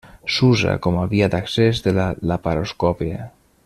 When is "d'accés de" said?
1.35-1.95